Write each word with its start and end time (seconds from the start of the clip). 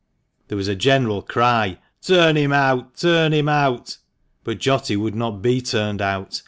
There 0.47 0.55
was 0.57 0.67
a 0.67 0.73
general 0.73 1.21
cry," 1.21 1.77
Turn 2.01 2.35
him 2.35 2.51
out! 2.51 2.95
Turn 2.97 3.33
him 3.33 3.47
out!" 3.47 3.97
But 4.43 4.57
Jotty 4.57 4.95
would 4.97 5.13
not 5.13 5.43
be 5.43 5.61
turned 5.61 6.01
out. 6.01 6.39